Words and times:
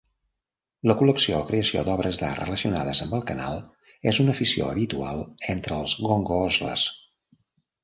La 0.91 0.93
col·lecció 1.01 1.35
o 1.39 1.41
creació 1.49 1.83
d'obres 1.89 2.21
d'art 2.21 2.41
relacionades 2.45 3.03
amb 3.05 3.13
el 3.19 3.23
canal 3.33 3.61
és 4.13 4.23
una 4.25 4.35
afició 4.39 4.73
habitual 4.73 5.23
entre 5.57 5.81
els 5.85 5.97
gongoozlers. 6.09 6.91